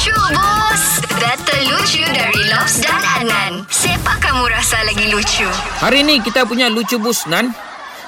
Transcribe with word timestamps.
Lucu 0.00 0.16
bos 0.32 0.84
Data 1.12 1.56
lucu 1.60 2.00
dari 2.08 2.40
Lobs 2.48 2.80
dan 2.80 3.04
Adnan 3.20 3.68
Siapa 3.68 4.16
kamu 4.16 4.48
rasa 4.48 4.80
lagi 4.80 5.12
lucu? 5.12 5.44
Hari 5.76 6.00
ni 6.00 6.24
kita 6.24 6.48
punya 6.48 6.72
lucu 6.72 6.96
busnan. 6.96 7.52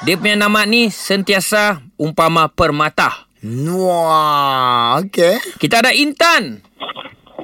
Dia 0.00 0.16
punya 0.16 0.32
nama 0.32 0.64
ni 0.64 0.88
sentiasa 0.88 1.84
umpama 2.00 2.48
permata. 2.48 3.28
Wah, 3.68 4.96
okey. 5.04 5.36
Kita 5.60 5.84
ada 5.84 5.92
Intan. 5.92 6.64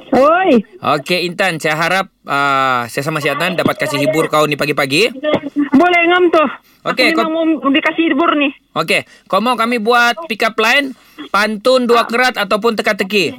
Oi, 0.08 0.56
Okey 0.88 1.28
Intan, 1.28 1.60
saya 1.60 1.76
harap 1.76 2.08
uh, 2.24 2.88
saya 2.88 3.04
sama 3.04 3.20
si 3.20 3.28
Adnan 3.28 3.60
dapat 3.60 3.76
kasih 3.76 4.00
hibur 4.00 4.32
kau 4.32 4.48
ni 4.48 4.56
pagi-pagi. 4.56 5.12
boleh 5.70 6.02
ngam 6.08 6.32
tu. 6.32 6.44
Okey, 6.88 7.12
Aku 7.12 7.20
kau- 7.20 7.28
mau 7.28 7.44
dikasih 7.68 8.08
hibur 8.08 8.32
ni. 8.40 8.48
Okey, 8.72 9.04
kau 9.28 9.44
mau 9.44 9.52
kami 9.52 9.76
buat 9.76 10.16
pick 10.32 10.40
up 10.42 10.56
line, 10.56 10.96
pantun 11.28 11.84
dua 11.84 12.08
kerat 12.08 12.40
ataupun 12.40 12.72
teka-teki? 12.72 13.36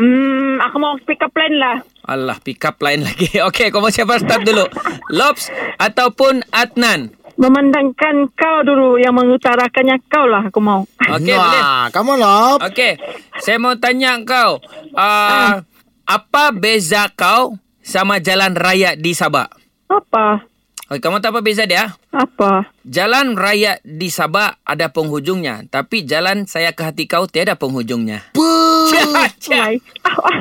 Hmm, 0.00 0.56
aku 0.64 0.76
mau 0.80 0.96
pick 1.04 1.20
up 1.20 1.36
line 1.36 1.60
lah. 1.60 1.76
Alah, 2.08 2.40
pick 2.40 2.64
up 2.64 2.80
line 2.80 3.04
lagi. 3.08 3.28
Okey, 3.36 3.68
kau 3.68 3.84
mau 3.84 3.92
siapa 3.92 4.16
start 4.16 4.48
dulu? 4.48 4.64
Lobs 5.20 5.52
ataupun 5.76 6.40
Adnan? 6.48 7.12
Memandangkan 7.36 8.32
kau 8.32 8.64
dulu 8.64 8.96
yang 8.96 9.12
mengutarakannya 9.12 10.00
kau 10.08 10.24
lah 10.24 10.48
aku 10.48 10.60
mau. 10.60 10.88
Okey, 10.98 11.36
boleh. 11.36 11.62
Wah, 11.62 11.84
kamu 11.92 12.12
lop. 12.16 12.58
Okey, 12.64 12.96
saya 13.40 13.60
mau 13.60 13.76
tanya 13.76 14.16
kau. 14.24 14.60
Uh, 14.92 15.60
apa 16.04 16.44
beza 16.52 17.08
kau 17.12 17.60
sama 17.80 18.20
jalan 18.20 18.56
raya 18.56 18.96
di 18.96 19.12
Sabah? 19.12 19.48
Apa? 19.88 20.49
Okey, 20.90 21.06
kamu 21.06 21.22
tahu 21.22 21.38
apa 21.38 21.46
beza 21.46 21.70
dia? 21.70 21.94
Apa? 22.10 22.66
Jalan 22.82 23.38
raya 23.38 23.78
di 23.86 24.10
Sabah 24.10 24.58
ada 24.66 24.90
penghujungnya, 24.90 25.70
tapi 25.70 26.02
jalan 26.02 26.50
saya 26.50 26.74
ke 26.74 26.82
hati 26.82 27.06
kau 27.06 27.30
tiada 27.30 27.54
penghujungnya. 27.54 28.26
Puh. 28.34 28.90
Mai. 29.54 29.78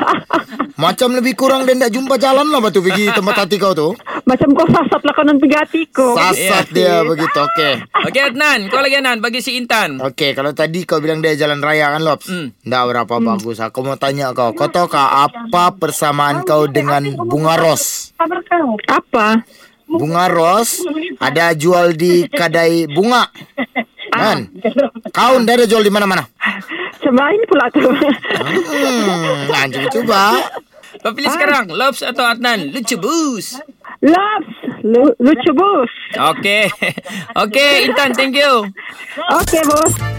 Macam 0.82 1.14
lebih 1.14 1.38
kurang 1.38 1.70
dan 1.70 1.78
tak 1.78 1.94
jumpa 1.94 2.18
jalan 2.18 2.50
lah 2.50 2.66
batu 2.66 2.82
pergi 2.82 3.14
tempat 3.14 3.46
hati 3.46 3.62
kau 3.62 3.78
tu. 3.78 3.94
Macam 4.26 4.50
kau 4.58 4.66
sasat 4.74 5.02
lah 5.06 5.14
kanan 5.14 5.38
pergi 5.38 5.54
hatiku. 5.62 6.18
Sasat 6.18 6.74
dia 6.74 7.06
begitu. 7.06 7.30
Okey. 7.30 7.74
Okey 8.10 8.22
Adnan, 8.34 8.74
kau 8.74 8.82
lagi 8.82 8.98
Adnan 8.98 9.22
bagi 9.22 9.46
si 9.46 9.54
Intan. 9.54 10.02
Okey, 10.02 10.34
kalau 10.34 10.50
tadi 10.58 10.82
kau 10.82 10.98
bilang 10.98 11.22
dia 11.22 11.38
jalan 11.38 11.62
raya 11.62 11.94
kan, 11.94 12.02
Lops? 12.02 12.26
Hmm. 12.26 12.58
Tak 12.66 12.84
berapa 12.90 13.22
bagus. 13.22 13.62
Aku 13.62 13.86
mau 13.86 14.02
tanya 14.02 14.34
kau. 14.34 14.58
Kau 14.58 14.66
tahu 14.66 14.90
kah 14.90 15.30
apa 15.30 15.78
persamaan 15.78 16.42
kau 16.42 16.66
dengan 16.66 17.06
bunga 17.22 17.54
ros? 17.54 18.18
Apa? 18.90 19.46
Bunga 19.90 20.30
ros 20.30 20.86
ada 21.18 21.58
jual 21.58 21.98
di 21.98 22.30
kedai 22.30 22.86
bunga. 22.86 23.26
Kan? 24.14 24.50
Kau 25.14 25.38
ndak 25.42 25.62
ada 25.62 25.66
jual 25.70 25.86
di 25.86 25.94
mana-mana. 25.94 26.26
Sebab 27.02 27.28
ini 27.34 27.46
pula 27.50 27.66
tu. 27.74 27.90
Hmm, 27.90 29.50
nah, 29.50 29.66
coba. 29.90 30.22
Kau 31.00 31.14
pilih 31.16 31.32
sekarang, 31.32 31.70
Lobs 31.72 32.02
atau 32.02 32.26
Adnan? 32.26 32.74
Lucu 32.74 32.98
bus. 33.00 33.56
Loves. 34.02 34.50
Lu, 34.84 35.12
lucu 35.22 35.52
bos. 35.54 35.92
Okey. 36.16 36.72
Okey, 37.46 37.72
Intan, 37.88 38.12
thank 38.16 38.36
you. 38.36 38.68
Okey 39.40 39.62
bos. 39.68 40.19